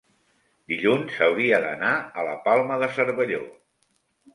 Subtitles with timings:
[0.73, 1.93] dilluns hauria d'anar
[2.23, 3.47] a la Palma de Cervelló.